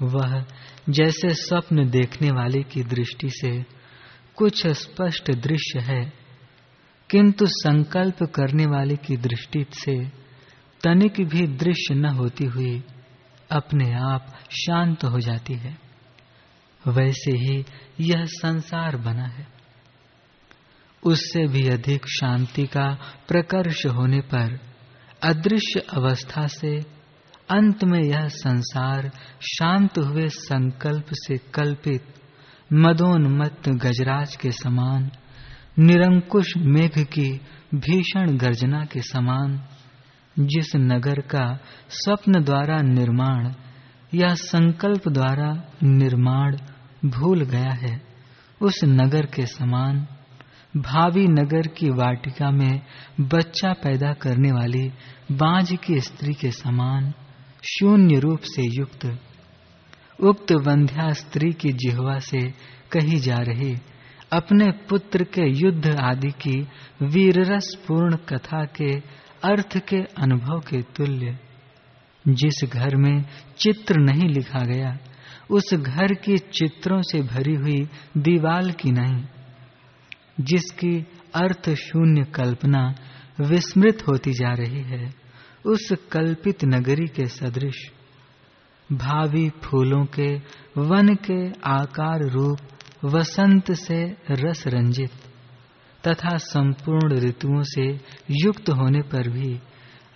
वह 0.02 0.46
जैसे 0.90 1.30
स्वप्न 1.30 1.90
देखने 1.90 2.30
वाले 2.30 2.64
की 2.64 2.84
दृष्टि 2.84 3.30
से 3.30 3.64
कुछ 4.36 4.68
स्पष्ट 4.68 5.32
दृश्य 5.32 5.80
है, 5.80 6.14
किंतु 7.10 7.46
संकल्प 7.46 8.24
करने 8.24 8.66
वाले 8.66 8.96
की 8.96 9.18
दृष्टि 9.18 9.66
से 9.74 9.96
तनिक 10.84 11.22
भी 11.22 11.48
दृश्य 11.48 11.96
न 11.96 12.06
होती 12.06 12.46
हुई 12.46 12.84
अपने 13.52 13.94
आप 13.94 14.28
शांत 14.50 15.04
हो 15.04 15.20
जाती 15.20 15.54
है। 15.54 15.78
वैसे 16.88 17.32
ही 17.32 17.66
यह 18.00 18.26
संसार 18.26 18.98
बना 18.98 19.28
है। 19.28 19.48
उससे 21.04 21.48
भी 21.48 21.68
अधिक 21.68 22.06
शांति 22.08 22.64
का 22.64 22.98
प्रकर्ष 23.28 23.86
होने 23.86 24.22
पर 24.22 24.60
अदृश्य 25.24 25.80
अवस्था 25.80 26.48
से 26.48 26.80
अंत 27.50 27.84
में 27.84 28.02
यह 28.02 28.28
संसार 28.28 29.12
शांत 29.42 29.98
हुए 29.98 30.28
संकल्प 30.28 31.06
से 31.12 31.38
कल्पित 31.38 32.14
मदोन्मत्त 32.74 33.70
गजराज 33.70 34.36
के 34.36 34.52
समान, 34.52 35.12
निरंकुश 35.80 36.54
मेघ 36.58 37.04
की 37.06 37.30
भीषण 37.76 38.38
गर्जना 38.38 38.86
के 38.86 39.02
समान 39.02 39.64
जिस 40.40 40.76
नगर 40.76 41.20
का 41.22 41.60
स्वप्न 41.90 42.44
द्वारा 42.44 42.78
निर्माण 42.82 43.52
या 44.16 44.34
संकल्प 44.34 45.08
द्वारा 45.10 45.52
निर्माण 45.84 46.58
भूल 47.06 47.42
गया 47.42 47.72
है, 47.72 48.02
उस 48.62 48.80
नगर 48.84 49.26
के 49.26 49.46
समान 49.46 50.08
भावी 50.78 51.26
नगर 51.28 51.68
की 51.68 51.90
वाटिका 51.90 52.52
में 52.52 52.82
बच्चा 53.20 53.74
पैदा 53.74 54.14
करने 54.14 54.52
वाली 54.52 54.92
बांझ 55.32 55.72
की 55.74 56.00
स्त्री 56.00 56.34
के 56.34 56.52
समान 56.52 57.14
शून्य 57.64 58.20
रूप 58.20 58.40
से 58.44 58.68
युक्त, 58.78 59.06
उक्त 60.20 60.52
वंध्या 60.52 61.12
स्त्री 61.14 61.52
की 61.54 61.74
जिहवा 61.74 62.20
से 62.20 62.42
कही 62.92 63.20
जा 63.20 63.38
रही, 63.38 63.78
अपने 64.34 64.72
पुत्र 64.90 65.24
के 65.24 65.50
युद्ध 65.50 65.96
आदि 66.00 66.32
की 66.32 66.60
वीररस 67.02 67.76
पूर्ण 67.88 68.16
कथा 68.16 68.64
के 68.66 69.00
अर्थ 69.44 69.78
के 69.78 69.98
अनुभव 69.98 70.60
के 70.60 70.82
तुल्य, 70.82 71.40
जिस 72.28 72.70
घर 72.70 72.96
में 72.96 73.26
चित्र 73.58 74.00
नहीं 74.00 74.30
लिखा 74.30 74.60
गया, 74.60 74.98
उस 75.50 75.74
घर 75.74 76.14
की 76.14 76.38
चित्रों 76.38 77.02
से 77.02 77.22
भरी 77.22 77.56
हुई 77.56 77.90
दीवाल 78.18 78.72
की 78.72 78.92
नहीं, 78.92 79.24
जिसकी 80.40 81.06
अर्थ 81.36 81.70
शून्य 81.70 82.24
कल्पना 82.24 82.96
विस्मृत 83.42 84.04
होती 84.08 84.34
जा 84.34 84.54
रही 84.54 84.82
है, 84.82 85.14
उस 85.66 85.90
कल्पित 86.12 86.66
नगरी 86.66 87.08
के 87.08 87.26
सदृश, 87.26 87.92
भावी 88.94 89.50
फूलों 89.50 90.06
के, 90.06 90.36
वन 90.78 91.16
के 91.16 91.50
आकार 91.66 92.20
रूप, 92.30 92.58
वसंत 93.06 93.72
से 93.72 94.18
रस 94.32 94.64
रंजित 94.68 95.12
तथा 96.08 96.38
संपूर्ण 96.38 97.20
ऋतुओं 97.20 97.62
से 97.64 98.00
युक्त 98.32 98.70
होने 98.70 99.02
पर 99.02 99.30
भी 99.30 99.60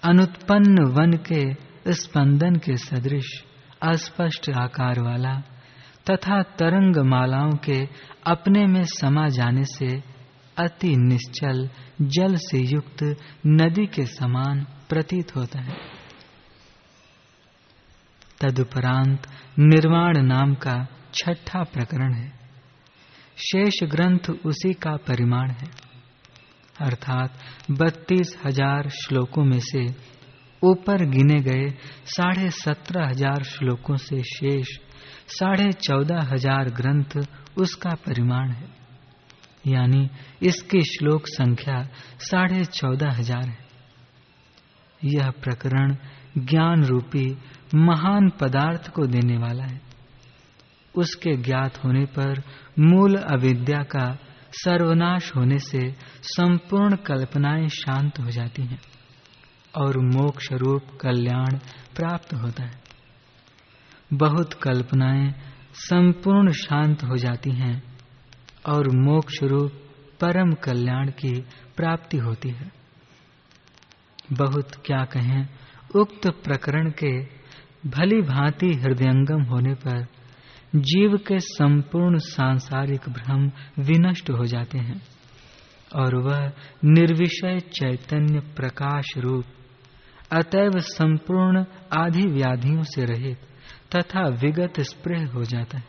अनुत्पन्न 0.03 0.83
वन 0.83 1.11
के 1.11 1.53
स्पंदन 1.93 2.55
के 2.55 2.77
सदृश, 2.77 3.43
अस्पष्ट 3.81 4.49
आकार 4.49 4.99
वाला 4.99 5.43
तथा 6.09 6.41
तरंग 6.41 6.97
मालाओं 6.97 7.51
के 7.51 7.87
अपने 8.27 8.65
में 8.65 8.83
समा 8.83 9.27
जाने 9.27 9.63
से 9.63 10.03
अति 10.57 10.95
निश्चल 10.95 11.69
जल 12.01 12.35
से 12.35 12.57
युक्त 12.57 13.17
नदी 13.47 13.85
के 13.85 14.05
समान 14.05 14.67
प्रतीत 14.89 15.35
होता 15.35 15.61
है। 15.61 15.77
तदुपरांत 18.41 19.27
निर्माण 19.59 20.17
नाम 20.17 20.53
का 20.53 20.87
छठा 21.13 21.63
प्रकरण 21.63 22.13
है। 22.13 22.44
शेष 23.37 23.83
ग्रंथ 23.83 24.29
उसी 24.45 24.73
का 24.75 24.95
परिमाण 25.07 25.49
है। 25.51 25.67
अर्थात 26.75 27.39
बत्तीस 27.71 28.35
हज़ार 28.45 28.89
श्लोकों 28.95 29.43
में 29.43 29.59
से 29.61 29.85
ऊपर 30.61 31.03
गिने 31.05 31.39
गए 31.41 31.69
साढ़े 32.07 32.49
सत्रह 32.53 33.07
हज़ार 33.07 33.43
श्लोकों 33.43 33.95
से 33.97 34.21
शेष 34.25 34.77
साढ़े 35.29 35.71
चौदह 35.73 36.29
हज़ार 36.31 36.69
ग्रंथ 36.71 37.17
उसका 37.57 37.93
परिमाण 38.05 38.51
है। 38.51 38.73
यानी 39.65 40.09
इसकी 40.41 40.81
श्लोक 40.85 41.27
संख्या 41.27 41.81
साढ़े 42.21 42.63
चौदह 42.65 43.11
हज़ार 43.11 43.47
है। 43.47 43.63
यह 45.01 45.29
प्रकरण 45.43 45.95
ज्ञान 46.39 46.83
रूपी 46.83 47.25
महान 47.75 48.29
पदार्थ 48.39 48.89
को 48.89 49.05
देने 49.07 49.37
वाला 49.37 49.63
है। 49.63 49.81
उसके 50.97 51.37
ज्ञात 51.37 51.83
होने 51.83 52.05
पर 52.05 52.43
मूल 52.79 53.15
अविद्या 53.15 53.83
का 53.83 54.17
सर्वनाश 54.51 55.31
होने 55.35 55.59
से 55.59 55.91
संपूर्ण 56.21 56.95
कल्पनाएँ 56.95 57.67
शांत 57.67 58.19
हो 58.19 58.29
जाती 58.29 58.61
हैं 58.61 58.79
और 59.77 59.97
मोक्ष 59.97 60.51
रूप 60.51 60.81
कल्याण 61.01 61.57
प्राप्त 61.95 62.33
होता 62.33 62.63
है। 62.63 62.83
बहुत 64.13 64.53
कल्पनाएँ 64.53 65.33
संपूर्ण 65.73 66.51
शांत 66.51 67.03
हो 67.03 67.17
जाती 67.17 67.51
हैं 67.51 67.83
और 68.69 68.89
मोक्ष 68.89 69.43
रूप 69.43 69.71
परम 70.21 70.51
कल्याण 70.51 71.09
की 71.09 71.41
प्राप्ति 71.77 72.17
होती 72.17 72.49
है। 72.49 72.71
बहुत 74.31 74.71
क्या 74.85 75.05
कहें, 75.05 75.47
उक्त 75.95 76.27
प्रकरण 76.27 76.89
के 76.89 77.23
भली 77.89 78.21
भांति 78.21 78.73
हृदयंगम 78.73 79.43
होने 79.43 79.73
पर 79.73 80.07
जीव 80.75 81.17
के 81.17 81.39
संपूर्ण 81.39 82.17
सांसारिक 82.17 83.09
भ्रम 83.09 83.51
विनष्ट 83.79 84.29
हो 84.29 84.45
जाते 84.45 84.77
हैं 84.77 85.01
और 85.95 86.15
वह 86.15 86.51
निर्विषय 86.85 87.59
चैतन्य 87.59 88.39
प्रकाश 88.39 89.05
रूप 89.17 89.45
अतएव 90.31 90.71
संपूर्ण 90.79 91.65
आधि 91.93 92.27
व्याधियों 92.27 92.83
से 92.83 93.05
रहित 93.05 93.37
तथा 93.95 94.27
विगत 94.27 94.79
स्प्रेह 94.79 95.27
हो 95.27 95.43
जाता 95.43 95.77
है। 95.77 95.83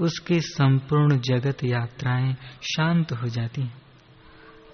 उसकी 0.00 0.40
संपूर्ण 0.40 1.18
जगत 1.18 1.64
यात्राएँ 1.64 2.34
शांत 2.62 3.12
हो 3.12 3.28
जाती 3.28 3.62
हैं 3.62 3.82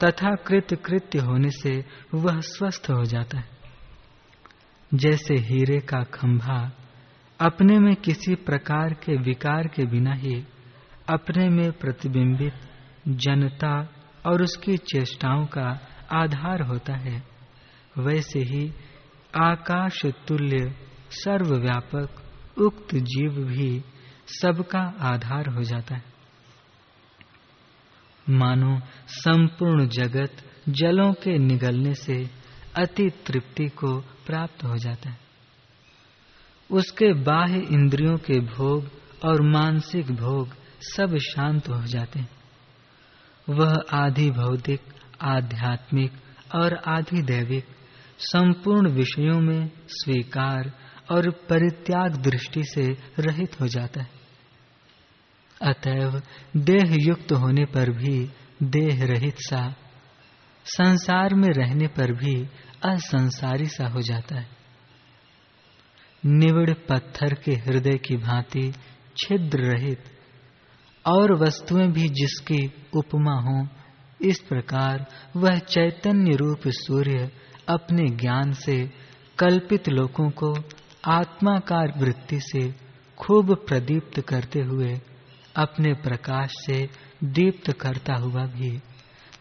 तथा 0.05 0.35
कृत 0.35 0.75
कृत्य 0.75 1.19
होने 1.19 1.51
से 1.51 1.85
वह 2.15 2.41
स्वस्थ 2.41 2.91
हो 2.91 3.05
जाता 3.05 3.39
है। 3.39 3.49
जैसे 4.95 5.35
हीरे 5.35 5.81
का 5.81 6.03
खंभा 6.03 6.73
अपने 7.43 7.79
में 7.79 7.97
किसी 7.97 8.35
प्रकार 8.35 8.95
के 8.95 9.17
विकार 9.17 9.69
के 9.69 9.87
बिना 9.87 10.15
ही 10.15 10.45
अपने 11.09 11.49
में 11.49 11.73
प्रतिबिंबित 11.73 12.55
जनता 13.09 13.89
और 14.27 14.43
उसकी 14.43 14.77
चेष्टाओं 14.77 15.47
का 15.47 15.81
आधार 16.13 16.63
होता 16.63 16.97
है। 16.97 17.23
वैसे 17.99 18.39
ही 18.39 18.73
आकाश 19.37 20.07
तुल्य, 20.07 20.75
सर्वव्यापक, 21.11 22.23
उक्त 22.59 22.95
जीव 22.95 23.31
भी 23.31 23.85
सबका 24.27 24.95
आधार 25.01 25.49
हो 25.49 25.63
जाता 25.63 25.95
है। 25.95 26.05
मानो 28.31 28.81
संपूर्ण 29.09 29.89
जगत 29.89 30.33
जलों 30.69 31.13
के 31.13 31.39
निगलने 31.39 31.95
से 31.95 32.31
अति 32.77 33.11
तृप्ति 33.27 33.69
को 33.69 34.01
प्राप्त 34.01 34.65
हो 34.65 34.77
जाता 34.77 35.11
है। 35.11 35.22
उसके 36.73 37.13
बाह्य 37.13 37.59
इंद्रियों 37.59 38.17
के 38.17 38.41
भोग 38.41 38.91
और 39.25 39.43
मानसिक 39.43 40.13
भोग 40.13 40.49
सब 40.81 41.17
शांत 41.17 41.69
हो 41.69 41.83
जाते 41.83 42.19
हैं। 42.19 42.29
वह 43.49 43.75
आधि 43.93 44.31
भौतिक, 44.31 44.81
आध्यात्मिक 45.23 46.13
और 46.55 46.75
आधि 46.75 47.23
दैविक 47.23 47.65
संपूर्ण 48.19 48.91
विषयों 48.91 49.41
में 49.41 49.71
स्वीकार 49.89 50.73
और 51.11 51.31
परित्याग 51.31 52.17
दृष्टि 52.17 52.65
से 52.65 52.87
रहित 53.19 53.61
हो 53.61 53.67
जाता 53.67 54.01
है। 54.01 54.11
अतएव 55.63 56.23
देह 56.57 56.97
युक्त 57.01 57.33
होने 57.33 57.65
पर 57.65 57.91
भी 57.91 58.31
देह 58.63 59.05
रहित 59.05 59.37
सा, 59.39 59.75
संसार 60.65 61.35
में 61.35 61.49
रहने 61.49 61.87
पर 61.87 62.13
भी 62.13 62.49
असंसारी 62.85 63.67
सा 63.67 63.89
हो 63.89 64.01
जाता 64.01 64.39
है। 64.41 64.62
निविड़ 66.27 66.71
पत्थर 66.71 67.35
के 67.35 67.53
हृदय 67.53 67.99
की 67.99 68.17
भांति 68.17 68.73
छिद्र 69.17 69.59
रहित, 69.59 69.99
और 71.07 71.35
वस्तुएँ 71.35 71.87
भी 71.87 72.09
जिसकी 72.09 72.73
उपमा 72.95 73.35
हो, 73.35 73.69
इस 74.21 74.39
प्रकार 74.39 75.07
वह 75.37 75.59
चैतन्य 75.59 76.37
रूप 76.37 76.59
सूर्य 76.67 77.31
अपने 77.69 78.07
ज्ञान 78.17 78.53
से, 78.53 78.91
कल्पित 79.39 79.89
लोगों 79.89 80.31
को 80.31 80.55
आत्माकार 81.05 81.93
वृत्ति 81.97 82.41
से 82.41 82.75
खूब 83.19 83.55
प्रदीप्त 83.55 84.21
करते 84.21 84.61
हुए, 84.61 85.01
अपने 85.57 85.95
प्रकाश 85.95 86.51
से 86.51 86.89
दीप्त 87.25 87.73
करता 87.73 88.15
हुआ 88.15 88.47
भी, 88.47 88.81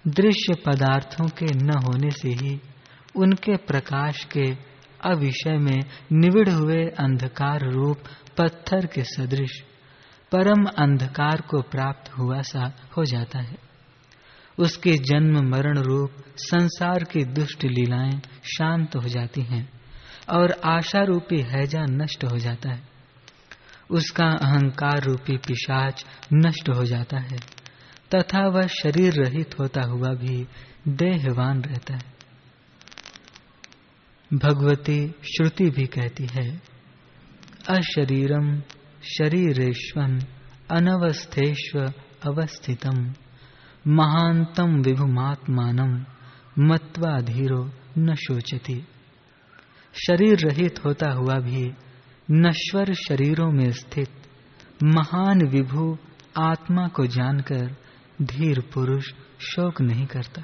दृश्य 0.08 0.56
पदार्थों 0.66 1.28
के 1.28 1.46
न 1.46 1.70
होने 1.70 2.12
से 2.12 2.30
ही 2.30 2.60
उनके 3.16 3.56
प्रकाश 3.56 4.24
के 4.24 4.71
अविषय 5.04 5.58
में 5.58 5.80
निविड़ 6.12 6.50
हुए 6.50 6.86
अंधकार 6.86 7.72
रूप 7.72 7.98
पत्थर 8.38 8.86
के 8.86 9.04
सदृश, 9.04 9.64
परम 10.32 10.66
अंधकार 10.66 11.42
को 11.42 11.62
प्राप्त 11.62 12.12
हुआ 12.18 12.42
सा 12.42 12.74
हो 12.98 13.04
जाता 13.04 13.40
है। 13.40 13.72
उसके 14.60 14.98
जन्म 14.98 15.50
मरण 15.50 15.78
रूप 15.78 16.12
संसार 16.38 17.04
की 17.04 17.24
दुष्ट 17.24 17.64
लीलाएँ 17.64 18.22
शांत 18.44 18.96
हो 18.96 19.08
जाती 19.08 19.42
हैं 19.42 19.70
और 20.30 20.52
आशा 20.52 21.04
रूपी 21.04 21.42
हैजा 21.42 21.86
नष्ट 21.90 22.24
हो 22.24 22.38
जाता 22.38 22.70
है। 22.70 22.84
उसका 23.92 24.26
अहंकार 24.26 25.04
रूपी 25.04 25.38
पिशाच 25.38 26.06
नष्ट 26.34 26.70
हो 26.70 26.84
जाता 26.86 27.20
है, 27.20 27.38
तथा 28.16 28.48
वह 28.48 28.68
शरीर 28.68 29.14
रहित 29.14 29.60
होता 29.60 29.82
हुआ 29.82 30.10
भी 30.10 30.48
देहवान 30.88 31.62
रहता 31.62 31.94
है। 31.94 32.21
भगवती 34.34 35.08
श्रुति 35.08 35.70
भी 35.70 35.86
कहती 35.86 36.26
है 36.26 36.62
अशरीरम 37.70 38.62
शरीरेश्वन 39.18 40.20
अनवस्थेश्व 40.72 41.80
अवस्थितम 42.24 43.14
महांतम 43.88 44.82
विभुमात्मानम 44.82 46.06
मत्वाधीरो 46.60 47.72
न 47.98 48.16
शोचती। 48.16 48.88
शरीर 49.94 50.40
रहित 50.40 50.86
होता 50.86 51.12
हुआ 51.12 51.36
भी 51.36 51.72
नश्वर 52.32 52.94
शरीरों 52.94 53.52
में 53.52 53.72
स्थित 53.72 54.10
महान 54.84 55.48
विभु 55.48 55.98
आत्मा 56.40 56.88
को 56.88 57.06
जानकर 57.08 57.76
धीर 58.22 58.60
पुरुष 58.74 59.14
शोक 59.40 59.82
नहीं 59.82 60.06
करता। 60.06 60.44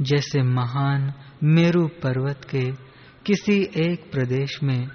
जैसे 0.00 0.42
महान 0.42 1.12
मेरु 1.44 1.86
पर्वत 1.86 2.40
के 2.44 2.72
किसी 3.26 3.62
एक 3.62 4.10
प्रदेश 4.12 4.62
में, 4.62 4.88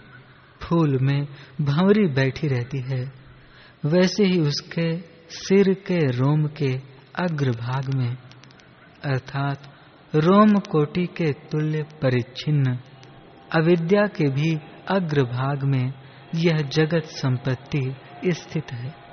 फूल 0.62 1.00
में 1.02 1.28
भंवरी 1.62 2.08
बैठी 2.08 2.48
रहती 2.48 2.82
है। 2.82 3.12
वैसे 3.86 4.24
ही 4.24 4.40
उसके 4.40 4.98
सिर 5.30 5.74
के 5.74 6.00
रोम 6.00 6.48
के 6.48 6.74
अग्रभाग 7.16 7.94
में, 7.96 8.18
अर्थात 9.06 9.62
रोम 10.16 10.50
कोटि 10.50 11.06
के 11.06 11.32
तुल्य 11.32 11.84
परिच्छिन्न, 11.84 12.80
अविद्या 13.52 14.08
के 14.08 14.30
भी 14.30 14.58
अग्रभाग 14.88 15.64
में 15.64 15.94
यह 16.36 16.58
जगत 16.58 17.04
संपत्ति 17.06 17.96
स्थित 18.28 18.72
है। 18.72 19.09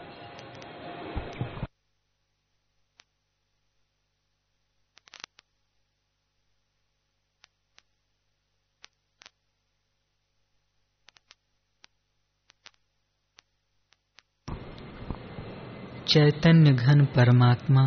चैतन्य 16.09 16.73
घन 16.73 17.05
परमात्मा 17.05 17.83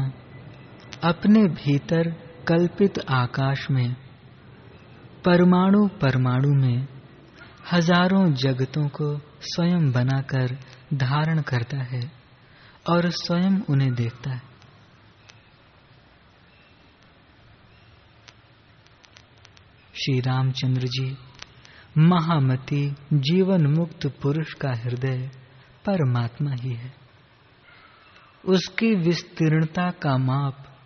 अपने 1.04 1.44
भीतर 1.56 2.10
कल्पित 2.48 3.00
आकाश 3.10 3.66
में, 3.72 3.94
परमाणु 5.26 5.88
परमाणु 6.02 6.54
में 6.56 6.88
हज़ारों 7.72 8.26
जगतों 8.34 8.88
को 8.90 9.08
स्वयं 9.44 9.92
बनाकर 9.92 10.56
धारण 10.94 11.42
करता 11.42 11.84
है 11.84 12.02
और 12.90 13.10
स्वयं 13.10 13.60
उन्हें 13.70 13.94
देखता 13.94 14.32
है। 14.32 14.42
श्री 19.96 20.20
रामचंद्र 20.20 20.88
जी, 20.88 21.18
महामती 21.98 22.88
जीवन 23.14 23.68
मुक्त 23.68 24.08
पुरुष 24.22 24.54
का 24.54 24.74
हृदय 24.76 25.30
परमात्मा 25.86 26.52
ही 26.54 26.74
है। 26.74 26.99
उसकी 28.46 28.96
विस्तीर्णता 28.96 29.90
का 29.90 30.18
माप 30.18 30.78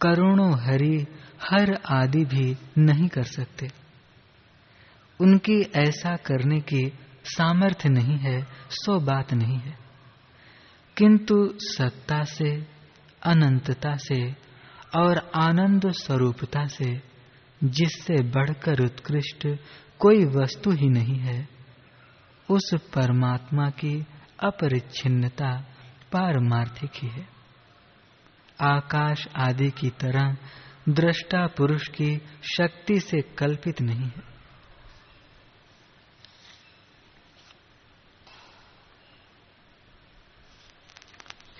करोड़ों 0.00 0.60
हरि 0.60 1.06
हर 1.50 1.80
आदि 1.90 2.24
भी 2.24 2.56
नहीं 2.78 3.08
कर 3.08 3.22
सकते। 3.22 3.68
उनकी 5.20 5.62
ऐसा 5.62 6.16
करने 6.16 6.60
की 6.60 6.92
सामर्थ्य 7.24 7.88
नहीं 7.88 8.18
है, 8.18 8.46
सो 8.70 9.00
बात 9.00 9.34
नहीं 9.34 9.58
है। 9.58 9.78
किंतु 10.96 11.54
सत्ता 11.54 12.22
से, 12.24 12.66
अनंतता 13.22 13.96
से 13.96 14.32
और 14.96 15.30
आनंद 15.34 15.90
स्वरूपता 15.90 16.66
से, 16.66 17.02
जिससे 17.64 18.22
बढ़कर 18.22 18.84
उत्कृष्ट 18.84 19.58
कोई 19.98 20.24
वस्तु 20.24 20.70
ही 20.70 20.88
नहीं 20.88 21.18
है, 21.18 21.48
उस 22.50 22.74
परमात्मा 22.74 23.70
की 23.70 24.06
अपरिच्छिन्नता 24.40 25.75
पारमार्थिक 26.12 26.90
ही 27.02 27.08
है। 27.08 27.28
आकाश 28.60 29.28
आदि 29.36 29.70
की 29.70 29.90
तरह 29.90 30.36
दृष्टा 30.88 31.46
पुरुष 31.46 31.88
की 31.88 32.16
शक्ति 32.56 33.00
से 33.00 33.20
कल्पित 33.20 33.80
नहीं 33.80 34.06
है। 34.06 34.36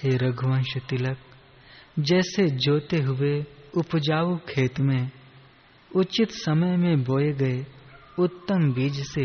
हे 0.03 0.17
रघुवंश 0.17 0.77
तिलक, 0.77 1.19
जैसे 1.99 2.47
जोते 2.47 2.97
हुए 2.97 3.45
उपजाऊ 3.77 4.37
खेत 4.37 4.81
में 4.81 5.11
उचित 5.97 6.31
समय 6.31 6.77
में 6.77 7.05
बोए 7.05 7.33
गए 7.33 7.67
उत्तम 8.19 8.73
बीज 8.73 9.03
से 9.07 9.25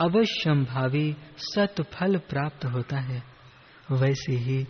अवश्यंभावी 0.00 1.16
सतफल 1.38 2.18
प्राप्त 2.18 2.64
होता 2.64 3.00
है। 3.00 3.33
वैसे 3.90 4.32
ही 4.32 4.66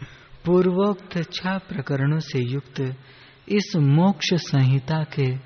पूर्वोक्त 0.47 1.23
छह 1.33 1.59
प्रकरणों 1.59 2.19
से 2.19 2.39
युक्त 2.39 2.97
इस 3.49 3.77
मोक्ष 3.77 4.35
संहिता 4.35 5.05
के 5.05 5.37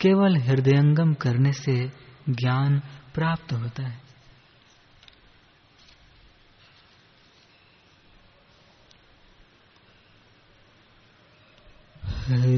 केवल 0.00 0.36
हृदयंगम 0.36 1.14
करने 1.14 1.52
से 1.52 1.88
ज्ञान 2.28 2.80
प्राप्त 3.14 3.52
होता 3.52 3.82
है। 3.82 4.10
हरि 12.04 12.56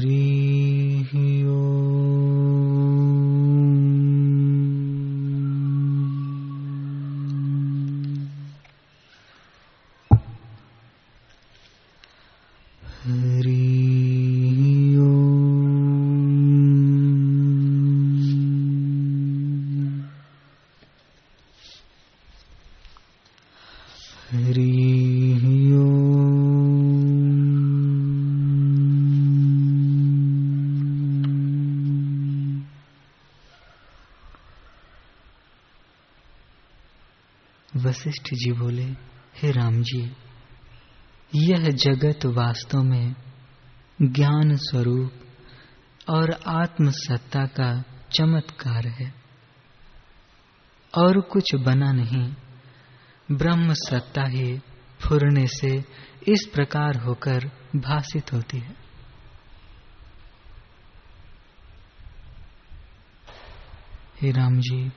वशिष्ठ 37.75 38.33
जी 38.33 38.51
बोले, 38.51 38.85
हे 39.35 39.51
राम 39.51 39.81
जी, 39.81 40.15
यह 41.35 41.69
जगत 41.69 42.25
वास्तव 42.25 42.77
में 42.77 43.15
ज्ञान 44.01 44.55
स्वरूप 44.55 45.13
और 46.09 46.31
आत्म 46.47 46.89
सत्ता 46.89 47.45
का 47.45 47.83
चमत्कार 48.11 48.87
है 48.87 49.13
और 50.97 51.21
कुछ 51.21 51.55
बना 51.55 51.91
नहीं। 51.91 52.33
ब्रह्म 53.31 53.73
सत्ता 53.73 54.23
ही 54.23 54.57
फुरने 55.01 55.47
से 55.47 55.83
इस 56.27 56.49
प्रकार 56.53 56.97
होकर 56.97 57.51
भाषित 57.75 58.33
होती 58.33 58.59
है। 58.59 58.75
हे 64.21 64.31
राम 64.31 64.59
जी 64.59 64.91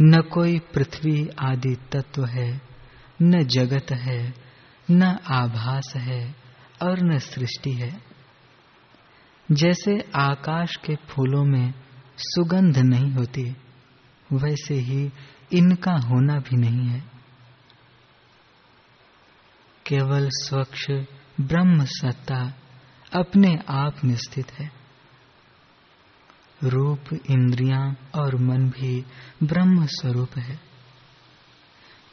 न 0.00 0.20
कोई 0.20 0.58
पृथ्वी 0.58 1.28
आदि 1.38 1.76
तत्व 1.92 2.24
है, 2.24 2.60
न 3.22 3.44
जगत 3.44 3.86
है, 3.90 4.34
न 4.90 5.02
आभास 5.26 5.92
है 5.96 6.34
और 6.82 7.00
न 7.00 7.18
सृष्टि 7.18 7.72
है। 7.72 8.00
जैसे 9.52 10.10
आकाश 10.14 10.76
के 10.76 10.96
फूलों 10.96 11.44
में 11.44 11.74
सुगंध 12.18 12.78
नहीं 12.78 13.12
होती, 13.12 13.56
वैसे 14.32 14.74
ही 14.74 15.10
इनका 15.52 15.92
होना 15.92 16.38
भी 16.38 16.56
नहीं 16.56 16.86
है। 16.86 17.00
केवल 19.86 20.28
स्वच्छ 20.32 20.90
ब्रह्म 21.40 21.84
सत्ता 21.84 22.54
अपने 23.12 23.58
आप 23.68 24.04
में 24.04 24.16
स्थित 24.16 24.52
है। 24.52 24.77
रूप 26.64 27.04
इंद्रियाँ 27.30 27.96
और 28.14 28.36
मन 28.36 28.68
भी 28.68 29.04
ब्रह्म 29.42 29.86
स्वरूप 29.86 30.38
है। 30.38 30.60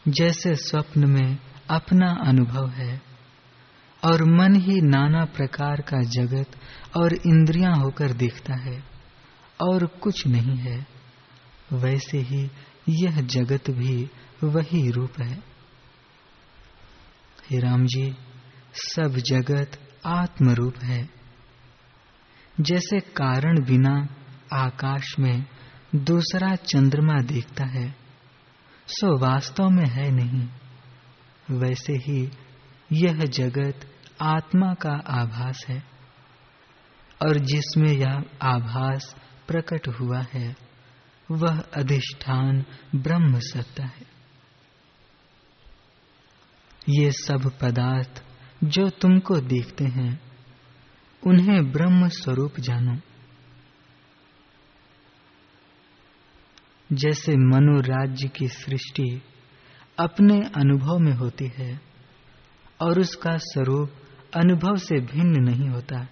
जैसे 0.07 0.55
स्वप्न 0.55 1.09
में 1.09 1.37
अपना 1.69 2.11
अनुभव 2.25 2.69
है 2.69 3.01
और 4.03 4.23
मन 4.23 4.55
ही 4.55 4.81
नाना 4.81 5.25
प्रकार 5.25 5.81
का 5.81 6.01
जगत 6.01 6.57
और 6.97 7.13
इंद्रियाँ 7.13 7.75
होकर 7.75 8.13
दिखता 8.13 8.53
है 8.53 8.83
और 9.61 9.85
कुछ 9.85 10.27
नहीं 10.27 10.57
है, 10.57 10.87
वैसे 11.73 12.17
ही 12.17 12.51
यह 12.89 13.21
जगत 13.21 13.69
भी 13.69 14.09
वही 14.43 14.89
रूप 14.89 15.21
है। 15.21 15.43
हे 17.51 17.59
राम 17.59 17.85
जी, 17.85 18.15
सब 18.73 19.15
जगत 19.15 19.79
आत्म 20.05 20.51
रूप 20.51 20.77
है। 20.83 21.09
जैसे 22.61 22.99
कारण 22.99 23.65
बिना 23.65 24.07
आकाश 24.53 25.19
में 25.19 25.45
दूसरा 25.95 26.55
चंद्रमा 26.55 27.21
देखता 27.21 27.65
है, 27.65 27.95
सो 28.87 29.17
वास्तव 29.17 29.69
में 29.69 29.85
है 29.85 30.11
नहीं। 30.11 30.49
वैसे 31.59 31.93
ही 31.93 32.31
यह 32.91 33.19
जगत 33.19 33.93
आत्मा 34.21 34.73
का 34.73 34.93
आभास 35.07 35.65
है, 35.67 35.83
और 37.25 37.37
जिसमें 37.37 37.91
यह 37.91 38.23
आभास 38.41 39.15
प्रकट 39.47 39.87
हुआ 39.87 40.21
है, 40.33 40.55
वह 41.31 41.59
अधिष्ठान 41.59 42.65
ब्रह्म 42.95 43.39
सत्ता 43.39 43.83
है। 43.83 44.15
ये 46.89 47.11
सब 47.11 47.51
पदार्थ 47.61 48.23
जो 48.63 48.89
तुमको 48.89 49.39
देखते 49.39 49.85
हैं, 49.85 50.21
उन्हें 51.27 51.71
ब्रह्म 51.71 52.07
स्वरूप 52.07 52.59
जानो। 52.59 53.14
जैसे 56.93 57.31
मनु 57.31 57.81
राज्य 57.81 58.27
की 58.27 58.47
सृष्टि 58.47 59.21
अपने 59.99 60.41
अनुभव 60.41 60.99
में 60.99 61.13
होती 61.13 61.47
है 61.47 61.81
और 62.81 62.99
उसका 62.99 63.37
स्वरूप 63.37 63.91
अनुभव 64.35 64.75
से 64.75 64.99
भिन्न 64.99 65.43
नहीं 65.43 65.69
होता, 65.69 66.07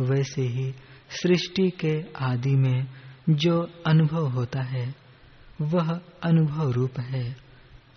वैसे 0.00 0.42
ही 0.42 0.74
सृष्टि 1.10 1.70
के 1.70 2.04
आदि 2.16 2.56
में 2.56 2.86
जो 3.30 3.82
अनुभव 3.86 4.28
होता 4.28 4.62
है, 4.62 4.94
वह 5.60 6.00
अनुभव 6.22 6.70
रूप 6.70 7.00
है 7.00 7.36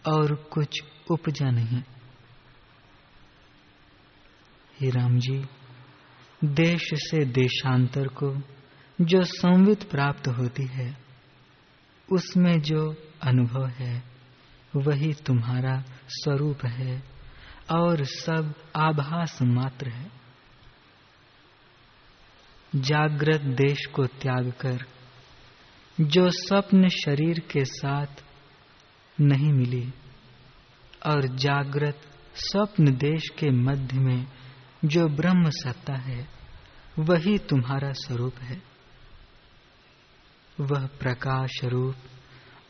और 0.08 0.36
कुछ 0.36 0.84
उपजा 1.12 1.52
नहीं। 1.52 1.82
ही 4.82 4.90
राम 4.90 5.20
जी, 5.20 5.46
देश 6.44 6.90
से 6.94 7.26
देशांतर 7.26 8.08
को 8.08 8.42
जो 9.02 9.24
संवित 9.24 9.84
प्राप्त 9.84 10.28
होती 10.28 10.64
है 10.64 11.05
उसमें 12.12 12.62
जो 12.62 12.96
अनुभव 13.24 13.68
है, 13.68 14.04
वही 14.76 15.14
तुम्हारा 15.14 15.84
स्वरूप 16.08 16.66
है 16.66 17.04
और 17.72 18.04
सब 18.04 18.54
आभास 18.76 19.40
मात्र 19.42 19.90
है। 19.90 20.12
जागृत 22.76 23.42
देश 23.42 23.86
को 23.86 24.06
त्याग 24.06 24.54
कर, 24.62 24.86
जो 26.02 26.30
स्वप्न 26.30 26.90
शरीर 26.90 27.40
के 27.40 27.66
साथ 27.66 28.24
नहीं 29.22 29.54
मिली 29.54 29.94
और 31.06 31.28
जागृत 31.28 32.02
स्वप्न 32.36 32.98
देश 32.98 33.30
के 33.30 33.50
मध्य 33.50 34.00
में 34.00 34.28
जो 34.86 35.08
ब्रह्म 35.08 35.50
सत्ता 35.50 35.96
है, 35.96 36.28
वही 37.00 37.38
तुम्हारा 37.38 37.92
स्वरूप 37.92 38.36
है। 38.38 38.75
वह 40.60 40.86
प्रकाश 40.86 41.64
रूप 41.64 41.96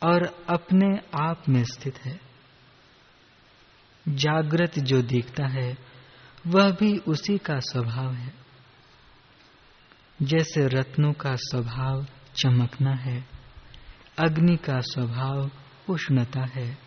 और 0.02 0.44
अपने 0.48 1.00
आप 1.20 1.42
में 1.48 1.64
स्थित 1.64 1.98
है। 1.98 2.20
जागृत 4.08 4.78
जो 4.78 5.02
दिखता 5.02 5.46
है, 5.46 5.78
वह 6.46 6.70
भी 6.70 6.98
उसी 6.98 7.38
का 7.38 7.58
स्वभाव 7.58 8.12
है। 8.12 8.34
जैसे 10.22 10.66
रत्नों 10.66 11.12
का 11.12 11.36
स्वभाव 11.36 12.06
चमकना 12.36 12.94
है, 12.94 13.28
अग्नि 14.18 14.56
का 14.56 14.80
स्वभाव 14.80 15.50
उष्णता 15.90 16.40
है, 16.40 16.78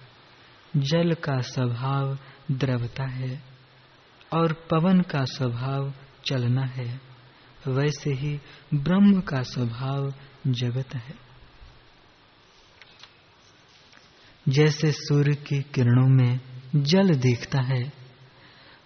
जल 0.78 1.14
का 1.14 1.42
स्वभाव 1.42 2.18
द्रवता 2.52 3.04
है 3.04 3.44
और 4.34 4.54
पवन 4.54 5.02
का 5.02 5.26
स्वभाव 5.26 5.94
चलना 6.26 6.66
है। 6.66 7.09
वैसे 7.68 8.14
ही 8.14 8.40
ब्रह्म 8.74 9.22
का 9.22 9.44
स्वभाव 9.44 10.14
जगत 10.48 10.96
है। 10.96 11.30
जैसे 14.50 14.92
सूर्य 14.92 15.36
की 15.36 15.62
किरणों 15.62 16.10
में 16.10 16.40
जल 16.76 17.16
दिखता 17.16 17.62
है, 17.62 17.94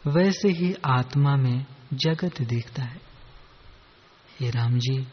वैसे 0.08 0.50
ही 0.50 0.76
आत्मा 0.86 1.36
में 1.36 1.66
जगत 1.94 2.42
दिखता 2.42 2.84
है। 2.84 3.02
हे 4.40 4.50
राम 4.50 4.78
जी, 4.78 5.08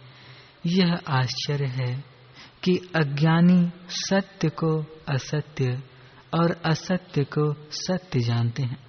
यह 0.67 1.01
आश्चर्य 1.09 1.67
है 1.67 2.05
कि 2.63 2.93
अज्ञानी 2.97 3.71
सत्य 3.89 4.49
को 4.49 5.01
असत्य 5.09 5.83
और 6.35 6.63
असत्य 6.65 7.25
को 7.25 7.55
सत्य 7.71 8.21
जानते 8.21 8.63
हैं। 8.63 8.87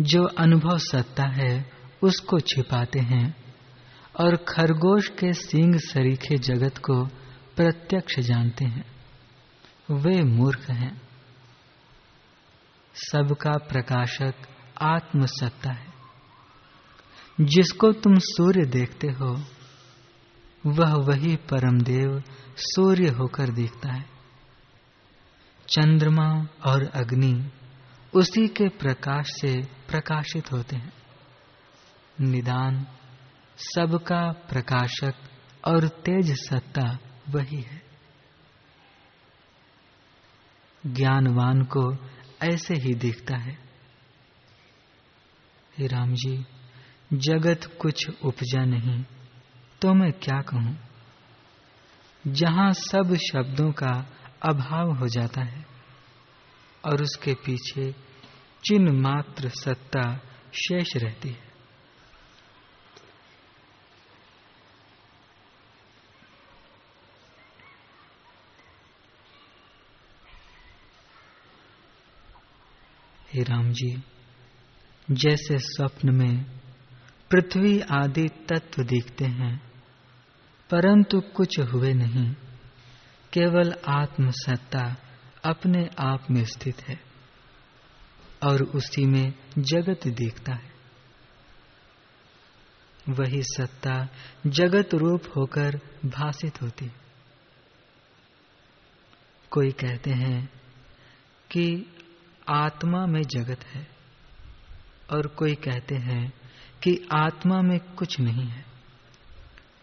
जो 0.00 0.24
अनुभव 0.24 0.78
सत्ता 0.78 1.24
है 1.24 1.77
उसको 2.02 2.40
छिपाते 2.40 2.98
हैं 2.98 3.54
और 4.20 4.36
खरगोश 4.36 5.08
के 5.08 5.32
सींग 5.32 5.74
सरीखे 5.74 6.38
जगत 6.38 6.78
को 6.78 7.04
प्रत्यक्ष 7.56 8.20
जानते 8.20 8.64
हैं। 8.64 8.84
वे 9.90 10.22
मूर्ख 10.22 10.70
हैं। 10.70 11.02
सबका 12.94 13.52
प्रकाशक 13.52 14.34
आत्मसत्ता 14.82 15.72
है। 15.72 15.92
जिसको 17.40 17.92
तुम 17.92 18.14
सूर्य 18.18 18.66
देखते 18.66 19.06
हो, 19.06 19.44
वह 20.66 20.94
वही 20.94 21.36
परमदेव 21.36 22.22
सूर्य 22.56 23.08
होकर 23.08 23.48
देखता 23.48 23.92
है। 23.92 24.04
चंद्रमा 25.68 26.46
और 26.66 26.84
अग्नि 26.84 27.50
उसी 28.14 28.48
के 28.48 28.68
प्रकाश 28.68 29.26
से 29.28 29.62
प्रकाशित 29.62 30.52
होते 30.52 30.76
हैं। 30.76 30.97
निदान, 32.20 32.86
सबका 33.56 34.32
प्रकाशक 34.32 35.14
और 35.68 35.88
तेज 35.88 36.32
सत्ता 36.32 36.98
वही 37.28 37.60
है। 37.60 37.82
ज्ञानवान 40.86 41.62
को 41.62 41.96
ऐसे 42.42 42.74
ही 42.74 42.94
दिखता 42.94 43.36
है। 43.36 43.58
हे 45.78 45.86
राम 45.86 46.14
जी 46.14 46.46
जगत 47.12 47.78
कुछ 47.80 48.10
उपजा 48.22 48.64
नहीं 48.64 49.04
तो 49.82 49.94
मैं 49.94 50.12
क्या 50.12 50.42
कहूँ? 50.42 50.78
जहाँ 52.26 52.72
सब 52.72 53.14
शब्दों 53.14 53.72
का 53.72 54.06
अभाव 54.42 54.92
हो 54.92 55.08
जाता 55.08 55.42
है 55.42 55.66
और 56.84 57.02
उसके 57.02 57.34
पीछे 57.34 57.92
चिन्ह 58.64 58.92
मात्र 58.92 59.48
सत्ता 59.48 60.16
शेष 60.52 60.96
रहती 60.96 61.28
है। 61.28 61.47
हे 73.38 73.44
राम 73.44 73.72
जी, 73.72 74.02
जैसे 75.10 75.58
स्वप्न 75.58 76.14
में 76.14 76.44
पृथ्वी 77.30 77.80
आदि 77.80 78.28
तत्व 78.28 78.82
दिखते 78.82 79.24
हैं, 79.24 79.72
परंतु 80.70 81.20
कुछ 81.20 81.60
हुए 81.60 81.92
नहीं। 81.92 82.34
केवल 83.32 83.74
आत्मसत्ता 83.88 84.96
अपने 85.44 85.88
आप 85.98 86.30
में 86.30 86.44
स्थित 86.44 86.88
है 86.88 87.00
और 88.42 88.62
उसी 88.62 89.06
में 89.06 89.32
जगत 89.58 90.00
दिखता 90.06 90.54
है। 90.54 90.70
वही 93.08 93.42
सत्ता 93.42 94.08
जगत 94.46 94.94
रूप 94.94 95.22
होकर 95.36 95.80
भाषित 96.06 96.62
होती। 96.62 96.90
कोई 99.50 99.70
कहते 99.70 100.10
हैं 100.10 100.48
कि 101.50 101.94
आत्मा 102.48 103.06
में 103.06 103.22
जगत 103.22 103.64
है। 103.64 103.88
और 105.12 105.26
कोई 105.26 105.54
कहते 105.54 105.94
हैं 105.94 106.32
कि 106.82 107.08
आत्मा 107.12 107.62
में 107.62 107.80
कुछ 107.80 108.20
नहीं 108.20 108.46
है। 108.46 108.64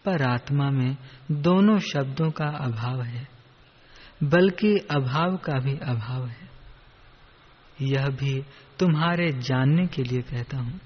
पर 0.04 0.22
आत्मा 0.22 0.70
में 0.70 0.96
दोनों 1.32 1.78
शब्दों 1.78 2.30
का 2.30 2.44
अभाव 2.44 3.02
है, 3.02 3.28
बल्कि 4.22 4.76
अभाव 4.76 5.36
का 5.36 5.58
भी 5.58 5.78
अभाव 5.78 6.26
है। 6.26 6.50
यह 7.80 8.06
भी 8.06 8.44
तुम्हारे 8.78 9.32
जानने 9.32 9.86
के 9.86 10.02
लिए 10.02 10.22
कहता 10.22 10.58
हूँ। 10.58 10.80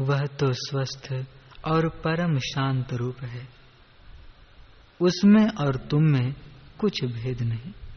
वह 0.00 0.26
तो 0.26 0.52
स्वस्थ 0.52 1.26
और 1.64 1.88
परम 1.88 2.38
शांत 2.38 2.92
रूप 2.92 3.16
है। 3.20 3.48
उसमें 5.00 5.48
और 5.48 5.76
तुम 5.76 6.02
में 6.02 6.34
कुछ 6.78 7.04
भेद 7.04 7.42
नहीं। 7.42 7.87